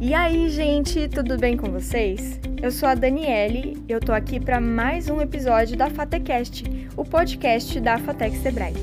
E 0.00 0.14
aí, 0.14 0.48
gente, 0.48 1.08
tudo 1.08 1.36
bem 1.36 1.56
com 1.56 1.72
vocês? 1.72 2.38
Eu 2.62 2.70
sou 2.70 2.88
a 2.88 2.94
Daniele 2.94 3.82
eu 3.88 3.98
tô 3.98 4.12
aqui 4.12 4.38
para 4.38 4.60
mais 4.60 5.10
um 5.10 5.20
episódio 5.20 5.76
da 5.76 5.90
FateCast, 5.90 6.62
o 6.96 7.04
podcast 7.04 7.80
da 7.80 7.98
Fatec 7.98 8.36
Sebrae. 8.36 8.74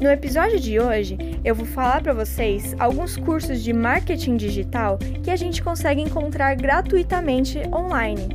No 0.00 0.08
episódio 0.08 0.58
de 0.58 0.80
hoje, 0.80 1.18
eu 1.44 1.54
vou 1.54 1.66
falar 1.66 2.02
para 2.02 2.14
vocês 2.14 2.74
alguns 2.78 3.18
cursos 3.18 3.62
de 3.62 3.74
marketing 3.74 4.38
digital 4.38 4.98
que 5.22 5.30
a 5.30 5.36
gente 5.36 5.62
consegue 5.62 6.00
encontrar 6.00 6.56
gratuitamente 6.56 7.58
online. 7.70 8.28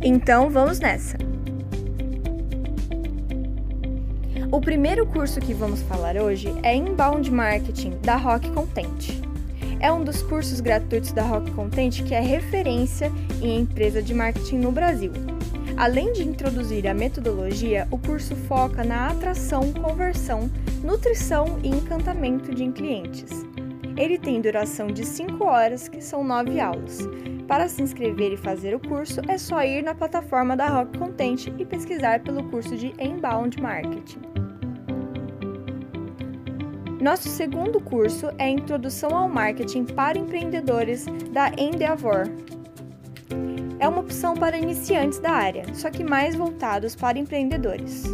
Então, 0.00 0.48
vamos 0.48 0.80
nessa. 0.80 1.18
O 4.50 4.62
primeiro 4.62 5.04
curso 5.04 5.40
que 5.40 5.52
vamos 5.52 5.82
falar 5.82 6.16
hoje 6.16 6.48
é 6.62 6.74
Inbound 6.74 7.30
Marketing 7.30 7.98
da 8.02 8.16
Rock 8.16 8.50
Content. 8.52 9.31
É 9.82 9.90
um 9.90 10.04
dos 10.04 10.22
cursos 10.22 10.60
gratuitos 10.60 11.10
da 11.10 11.24
Rock 11.24 11.50
Content 11.50 12.04
que 12.04 12.14
é 12.14 12.20
referência 12.20 13.10
em 13.42 13.58
empresa 13.58 14.00
de 14.00 14.14
marketing 14.14 14.58
no 14.58 14.70
Brasil. 14.70 15.10
Além 15.76 16.12
de 16.12 16.22
introduzir 16.22 16.86
a 16.86 16.94
metodologia, 16.94 17.88
o 17.90 17.98
curso 17.98 18.36
foca 18.36 18.84
na 18.84 19.08
atração, 19.08 19.72
conversão, 19.72 20.48
nutrição 20.84 21.58
e 21.64 21.68
encantamento 21.68 22.54
de 22.54 22.70
clientes. 22.70 23.44
Ele 23.96 24.18
tem 24.18 24.40
duração 24.40 24.86
de 24.86 25.04
5 25.04 25.44
horas, 25.44 25.88
que 25.88 26.00
são 26.00 26.22
9 26.22 26.60
aulas. 26.60 27.00
Para 27.48 27.68
se 27.68 27.82
inscrever 27.82 28.34
e 28.34 28.36
fazer 28.36 28.76
o 28.76 28.80
curso, 28.80 29.20
é 29.26 29.36
só 29.36 29.64
ir 29.64 29.82
na 29.82 29.96
plataforma 29.96 30.56
da 30.56 30.68
Rock 30.68 30.96
Content 30.96 31.48
e 31.58 31.64
pesquisar 31.64 32.20
pelo 32.20 32.44
curso 32.44 32.76
de 32.76 32.94
Inbound 33.00 33.60
Marketing. 33.60 34.31
Nosso 37.02 37.28
segundo 37.28 37.80
curso 37.80 38.30
é 38.38 38.48
Introdução 38.48 39.16
ao 39.16 39.28
Marketing 39.28 39.84
para 39.86 40.16
Empreendedores 40.16 41.04
da 41.32 41.50
Endeavor. 41.58 42.30
É 43.80 43.88
uma 43.88 43.98
opção 43.98 44.36
para 44.36 44.56
iniciantes 44.56 45.18
da 45.18 45.32
área, 45.32 45.64
só 45.74 45.90
que 45.90 46.04
mais 46.04 46.36
voltados 46.36 46.94
para 46.94 47.18
empreendedores. 47.18 48.04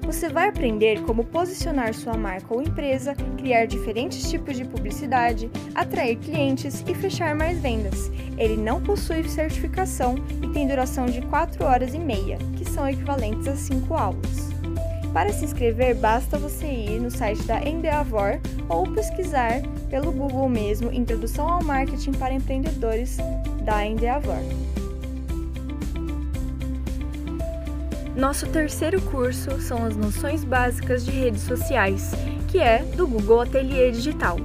Você 0.00 0.30
vai 0.30 0.48
aprender 0.48 1.02
como 1.02 1.26
posicionar 1.26 1.92
sua 1.92 2.16
marca 2.16 2.54
ou 2.54 2.62
empresa, 2.62 3.14
criar 3.36 3.66
diferentes 3.66 4.30
tipos 4.30 4.56
de 4.56 4.64
publicidade, 4.64 5.50
atrair 5.74 6.16
clientes 6.16 6.82
e 6.88 6.94
fechar 6.94 7.34
mais 7.34 7.60
vendas. 7.60 8.10
Ele 8.38 8.56
não 8.56 8.82
possui 8.82 9.28
certificação 9.28 10.14
e 10.42 10.48
tem 10.54 10.66
duração 10.66 11.04
de 11.04 11.20
4 11.20 11.62
horas 11.66 11.92
e 11.92 11.98
meia, 11.98 12.38
que 12.56 12.64
são 12.64 12.88
equivalentes 12.88 13.46
a 13.46 13.54
5 13.54 13.92
aulas. 13.92 14.47
Para 15.12 15.32
se 15.32 15.44
inscrever, 15.44 15.94
basta 15.94 16.38
você 16.38 16.66
ir 16.66 17.00
no 17.00 17.10
site 17.10 17.42
da 17.44 17.60
Endeavor 17.60 18.38
ou 18.68 18.90
pesquisar 18.92 19.62
pelo 19.88 20.12
Google 20.12 20.48
mesmo 20.48 20.92
Introdução 20.92 21.48
ao 21.48 21.64
Marketing 21.64 22.12
para 22.12 22.34
Empreendedores 22.34 23.16
da 23.64 23.84
Endeavor. 23.84 24.38
Nosso 28.14 28.48
terceiro 28.48 29.00
curso 29.00 29.60
são 29.60 29.84
as 29.84 29.96
noções 29.96 30.44
básicas 30.44 31.04
de 31.04 31.12
redes 31.12 31.42
sociais, 31.42 32.10
que 32.48 32.58
é 32.58 32.78
do 32.78 33.06
Google 33.06 33.42
Ateliê 33.42 33.90
Digital. 33.90 34.36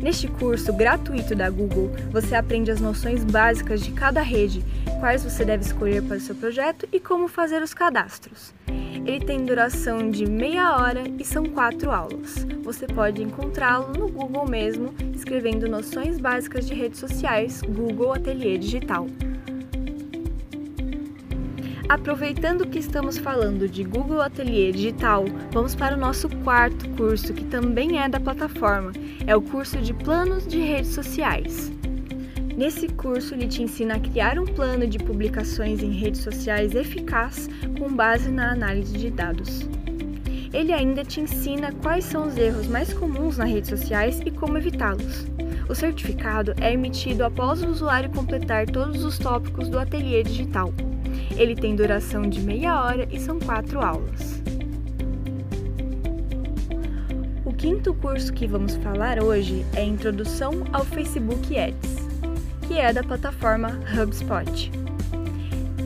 Neste 0.00 0.26
curso 0.26 0.72
gratuito 0.72 1.34
da 1.34 1.50
Google, 1.50 1.90
você 2.10 2.34
aprende 2.34 2.70
as 2.70 2.80
noções 2.80 3.24
básicas 3.24 3.82
de 3.82 3.92
cada 3.92 4.22
rede, 4.22 4.64
quais 5.00 5.22
você 5.22 5.44
deve 5.44 5.64
escolher 5.64 6.02
para 6.02 6.16
o 6.16 6.20
seu 6.20 6.34
projeto 6.34 6.88
e 6.92 6.98
como 6.98 7.28
fazer 7.28 7.62
os 7.62 7.74
cadastros. 7.74 8.54
Ele 9.04 9.24
tem 9.24 9.44
duração 9.44 10.10
de 10.10 10.24
meia 10.24 10.76
hora 10.76 11.02
e 11.18 11.24
são 11.24 11.44
quatro 11.44 11.90
aulas. 11.90 12.46
Você 12.62 12.86
pode 12.86 13.20
encontrá-lo 13.20 13.92
no 13.92 14.08
Google 14.08 14.48
mesmo, 14.48 14.94
escrevendo 15.12 15.68
noções 15.68 16.20
básicas 16.20 16.66
de 16.66 16.74
redes 16.74 17.00
sociais 17.00 17.60
Google 17.62 18.12
Ateliê 18.12 18.56
Digital. 18.56 19.06
Aproveitando 21.88 22.66
que 22.66 22.78
estamos 22.78 23.18
falando 23.18 23.68
de 23.68 23.82
Google 23.82 24.22
Ateliê 24.22 24.70
Digital, 24.70 25.24
vamos 25.50 25.74
para 25.74 25.96
o 25.96 25.98
nosso 25.98 26.28
quarto 26.42 26.88
curso, 26.90 27.34
que 27.34 27.44
também 27.44 28.00
é 28.00 28.08
da 28.08 28.20
plataforma. 28.20 28.92
É 29.26 29.34
o 29.34 29.42
curso 29.42 29.78
de 29.78 29.92
Planos 29.92 30.46
de 30.46 30.58
Redes 30.58 30.94
Sociais. 30.94 31.72
Nesse 32.56 32.86
curso, 32.86 33.34
ele 33.34 33.48
te 33.48 33.62
ensina 33.62 33.94
a 33.94 34.00
criar 34.00 34.38
um 34.38 34.44
plano 34.44 34.86
de 34.86 34.98
publicações 34.98 35.82
em 35.82 35.90
redes 35.90 36.20
sociais 36.20 36.74
eficaz 36.74 37.48
com 37.78 37.90
base 37.94 38.30
na 38.30 38.52
análise 38.52 38.92
de 38.92 39.10
dados. 39.10 39.66
Ele 40.52 40.70
ainda 40.70 41.02
te 41.02 41.20
ensina 41.20 41.72
quais 41.72 42.04
são 42.04 42.28
os 42.28 42.36
erros 42.36 42.66
mais 42.66 42.92
comuns 42.92 43.38
nas 43.38 43.48
redes 43.48 43.70
sociais 43.70 44.20
e 44.24 44.30
como 44.30 44.58
evitá-los. 44.58 45.26
O 45.66 45.74
certificado 45.74 46.52
é 46.60 46.74
emitido 46.74 47.24
após 47.24 47.62
o 47.62 47.68
usuário 47.68 48.10
completar 48.10 48.66
todos 48.66 49.02
os 49.02 49.18
tópicos 49.18 49.70
do 49.70 49.78
ateliê 49.78 50.22
digital. 50.22 50.74
Ele 51.38 51.54
tem 51.54 51.74
duração 51.74 52.22
de 52.22 52.40
meia 52.40 52.82
hora 52.82 53.08
e 53.10 53.18
são 53.18 53.38
quatro 53.38 53.80
aulas. 53.80 54.42
O 57.46 57.54
quinto 57.54 57.94
curso 57.94 58.30
que 58.30 58.46
vamos 58.46 58.74
falar 58.76 59.22
hoje 59.22 59.64
é 59.74 59.82
Introdução 59.82 60.64
ao 60.72 60.84
Facebook 60.84 61.58
Ads 61.58 62.01
que 62.72 62.78
é 62.78 62.90
da 62.90 63.04
plataforma 63.04 63.78
HubSpot. 63.92 64.72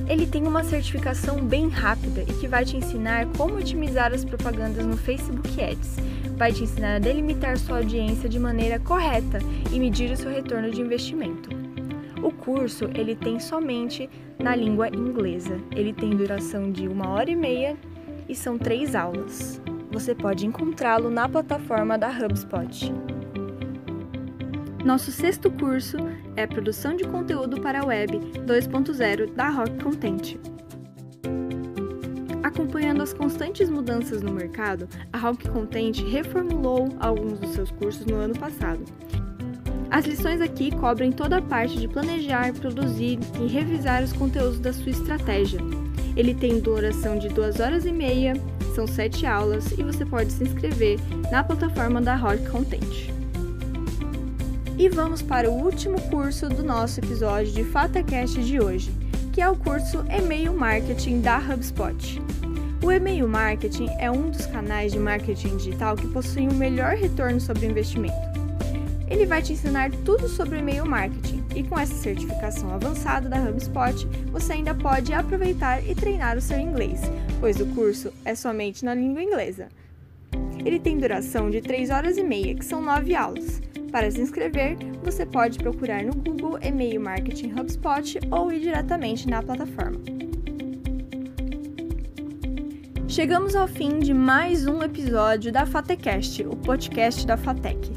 Ele 0.09 0.25
tem 0.25 0.47
uma 0.47 0.63
certificação 0.63 1.45
bem 1.45 1.69
rápida 1.69 2.23
e 2.23 2.33
que 2.35 2.47
vai 2.47 2.65
te 2.65 2.77
ensinar 2.77 3.27
como 3.37 3.57
otimizar 3.57 4.15
as 4.15 4.25
propagandas 4.25 4.87
no 4.87 4.97
Facebook 4.97 5.61
Ads. 5.61 5.97
Vai 6.37 6.53
te 6.53 6.63
ensinar 6.63 6.95
a 6.95 6.99
delimitar 7.01 7.59
sua 7.59 7.79
audiência 7.79 8.29
de 8.29 8.39
maneira 8.39 8.79
correta 8.79 9.41
e 9.73 9.81
medir 9.81 10.13
o 10.13 10.17
seu 10.17 10.31
retorno 10.31 10.71
de 10.71 10.81
investimento. 10.81 11.51
O 12.23 12.31
curso 12.31 12.89
ele 12.95 13.17
tem 13.17 13.41
somente 13.41 14.09
na 14.39 14.55
língua 14.55 14.87
inglesa. 14.89 15.59
Ele 15.75 15.93
tem 15.93 16.11
duração 16.11 16.71
de 16.71 16.87
uma 16.87 17.09
hora 17.09 17.29
e 17.29 17.35
meia 17.35 17.77
e 18.29 18.35
são 18.35 18.57
três 18.57 18.95
aulas. 18.95 19.61
Você 19.91 20.15
pode 20.15 20.47
encontrá-lo 20.47 21.11
na 21.11 21.29
plataforma 21.29 21.99
da 21.99 22.11
HubSpot. 22.11 22.93
Nosso 24.87 25.11
sexto 25.11 25.51
curso 25.51 25.97
é 26.37 26.47
Produção 26.47 26.95
de 26.95 27.03
Conteúdo 27.03 27.61
para 27.61 27.81
a 27.81 27.85
Web 27.85 28.21
2.0 28.47 29.35
da 29.35 29.49
Rock 29.49 29.83
Content. 29.83 30.37
Acompanhando 32.41 33.03
as 33.03 33.13
constantes 33.13 33.69
mudanças 33.69 34.23
no 34.23 34.31
mercado, 34.31 34.89
a 35.13 35.19
Rock 35.19 35.49
Content 35.49 35.99
reformulou 36.09 36.89
alguns 37.01 37.41
dos 37.41 37.51
seus 37.51 37.73
cursos 37.73 38.07
no 38.07 38.15
ano 38.15 38.39
passado. 38.39 38.85
As 39.91 40.07
lições 40.07 40.41
aqui 40.41 40.71
cobrem 40.71 41.11
toda 41.11 41.39
a 41.39 41.43
parte 41.43 41.77
de 41.81 41.89
planejar, 41.89 42.53
produzir 42.53 43.19
e 43.41 43.49
revisar 43.49 44.05
os 44.05 44.13
conteúdos 44.13 44.61
da 44.61 44.73
sua 44.73 44.91
estratégia. 44.91 45.59
Ele 46.17 46.33
tem 46.33 46.61
duração 46.61 47.19
de 47.19 47.29
2 47.29 47.59
horas 47.59 47.87
e 47.87 47.93
meia, 47.93 48.35
são 48.77 48.87
7 48.87 49.27
aulas 49.27 49.73
e 49.73 49.83
você 49.83 50.07
pode 50.07 50.31
se 50.31 50.45
inscrever 50.45 51.01
na 51.33 51.43
plataforma 51.43 52.01
da 52.01 52.15
Rock 52.15 52.49
Content. 52.49 53.26
E 54.79 54.91
vamos 54.91 55.23
para 55.23 55.51
o 55.51 55.55
último 55.55 55.99
curso 56.11 56.51
do 56.51 56.63
nosso 56.63 57.01
episódio 57.01 57.51
de 57.51 57.65
FataCast 57.65 58.45
de 58.45 58.61
hoje, 58.61 58.93
que 59.33 59.41
é 59.41 59.49
o 59.49 59.57
curso 59.57 60.05
E-mail 60.11 60.53
Marketing 60.53 61.23
da 61.23 61.39
HubSpot. 61.39 62.21
O 62.83 62.93
e-mail 62.93 63.27
marketing 63.27 63.89
é 63.99 64.11
um 64.11 64.31
dos 64.31 64.45
canais 64.45 64.93
de 64.93 64.99
marketing 64.99 65.57
digital 65.57 65.97
que 65.97 66.07
possui 66.09 66.47
o 66.47 66.55
melhor 66.55 66.95
retorno 66.95 67.41
sobre 67.41 67.67
investimento. 67.67 68.15
Ele 69.09 69.25
vai 69.25 69.41
te 69.41 69.55
ensinar 69.55 69.91
tudo 70.05 70.29
sobre 70.29 70.59
e-mail 70.59 70.85
marketing 70.85 71.43
e 71.55 71.63
com 71.63 71.79
essa 71.79 71.95
certificação 71.95 72.71
avançada 72.75 73.31
da 73.31 73.39
HubSpot, 73.39 74.07
você 74.31 74.53
ainda 74.53 74.75
pode 74.75 75.11
aproveitar 75.15 75.83
e 75.89 75.95
treinar 75.95 76.37
o 76.37 76.43
seu 76.43 76.61
inglês, 76.61 77.01
pois 77.41 77.59
o 77.59 77.67
curso 77.67 78.13
é 78.27 78.35
somente 78.35 78.85
na 78.85 78.95
língua 78.95 79.23
inglesa. 79.23 79.69
Ele 80.63 80.79
tem 80.79 80.99
duração 80.99 81.49
de 81.49 81.63
3 81.63 81.89
horas 81.89 82.19
e 82.19 82.23
meia, 82.23 82.55
que 82.55 82.65
são 82.65 82.83
9 82.83 83.15
aulas. 83.15 83.63
Para 83.97 84.11
se 84.11 84.21
inscrever, 84.21 84.77
você 85.03 85.25
pode 85.25 85.57
procurar 85.57 86.05
no 86.05 86.13
Google 86.13 86.59
e-mail 86.63 87.01
marketing 87.01 87.59
HubSpot 87.59 88.19
ou 88.31 88.53
ir 88.53 88.61
diretamente 88.61 89.27
na 89.27 89.43
plataforma. 89.43 89.99
Chegamos 93.09 93.57
ao 93.57 93.67
fim 93.67 93.99
de 93.99 94.13
mais 94.13 94.67
um 94.67 94.83
episódio 94.83 95.51
da 95.51 95.65
FateCast, 95.65 96.45
o 96.45 96.55
podcast 96.57 97.27
da 97.27 97.39
Fatec. 97.39 97.91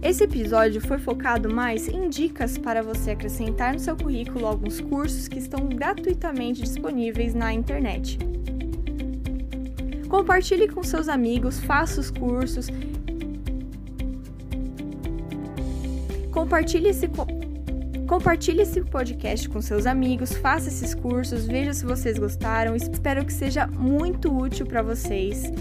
Esse 0.00 0.24
episódio 0.24 0.80
foi 0.80 0.96
focado 0.98 1.54
mais 1.54 1.86
em 1.86 2.08
dicas 2.08 2.56
para 2.56 2.82
você 2.82 3.10
acrescentar 3.10 3.74
no 3.74 3.78
seu 3.78 3.94
currículo 3.94 4.46
alguns 4.46 4.80
cursos 4.80 5.28
que 5.28 5.38
estão 5.38 5.68
gratuitamente 5.68 6.62
disponíveis 6.62 7.34
na 7.34 7.52
internet. 7.52 8.18
Compartilhe 10.08 10.66
com 10.66 10.82
seus 10.82 11.10
amigos, 11.10 11.60
faça 11.60 12.00
os 12.00 12.10
cursos 12.10 12.70
Compartilhe 16.32 16.88
esse, 16.88 17.08
compartilhe 18.08 18.62
esse 18.62 18.80
podcast 18.80 19.48
com 19.50 19.60
seus 19.60 19.86
amigos, 19.86 20.32
faça 20.32 20.68
esses 20.68 20.94
cursos, 20.94 21.46
veja 21.46 21.74
se 21.74 21.84
vocês 21.84 22.18
gostaram. 22.18 22.74
Espero 22.74 23.24
que 23.24 23.32
seja 23.32 23.66
muito 23.66 24.34
útil 24.34 24.66
para 24.66 24.82
vocês. 24.82 25.52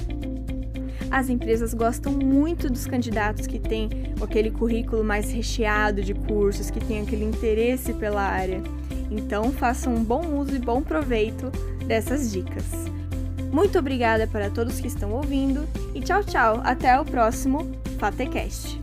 As 1.11 1.27
empresas 1.27 1.73
gostam 1.73 2.13
muito 2.13 2.69
dos 2.69 2.87
candidatos 2.87 3.45
que 3.45 3.59
têm 3.59 3.89
aquele 4.21 4.49
currículo 4.49 5.03
mais 5.03 5.29
recheado 5.29 6.01
de 6.01 6.13
cursos, 6.13 6.71
que 6.71 6.79
têm 6.79 7.01
aquele 7.01 7.25
interesse 7.25 7.91
pela 7.93 8.21
área. 8.21 8.63
Então, 9.11 9.51
façam 9.51 9.93
um 9.93 10.03
bom 10.03 10.37
uso 10.37 10.55
e 10.55 10.59
bom 10.59 10.81
proveito 10.81 11.51
dessas 11.85 12.31
dicas. 12.31 12.63
Muito 13.51 13.77
obrigada 13.77 14.25
para 14.25 14.49
todos 14.49 14.79
que 14.79 14.87
estão 14.87 15.11
ouvindo 15.11 15.67
e 15.93 15.99
tchau, 15.99 16.23
tchau. 16.23 16.61
Até 16.63 16.97
o 16.97 17.03
próximo 17.03 17.69
FATECast. 17.99 18.80